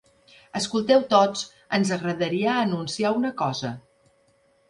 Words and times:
Escolteu 0.59 1.03
tots, 1.11 1.43
ens 1.77 1.91
agradaria 1.97 2.57
anunciar 2.63 3.13
una 3.19 3.33
cosa. 3.45 3.75